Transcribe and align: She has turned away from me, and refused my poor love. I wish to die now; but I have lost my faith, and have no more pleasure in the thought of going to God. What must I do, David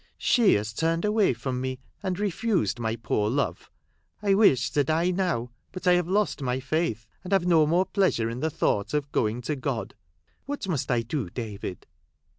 She 0.17 0.53
has 0.55 0.73
turned 0.73 1.05
away 1.05 1.31
from 1.35 1.61
me, 1.61 1.77
and 2.01 2.17
refused 2.17 2.79
my 2.79 2.95
poor 2.95 3.29
love. 3.29 3.69
I 4.19 4.33
wish 4.33 4.71
to 4.71 4.83
die 4.83 5.11
now; 5.11 5.51
but 5.71 5.85
I 5.85 5.93
have 5.93 6.07
lost 6.07 6.41
my 6.41 6.59
faith, 6.59 7.05
and 7.23 7.31
have 7.31 7.45
no 7.45 7.67
more 7.67 7.85
pleasure 7.85 8.27
in 8.27 8.39
the 8.39 8.49
thought 8.49 8.95
of 8.95 9.11
going 9.11 9.41
to 9.43 9.55
God. 9.55 9.93
What 10.47 10.67
must 10.67 10.89
I 10.89 11.03
do, 11.03 11.29
David 11.29 11.85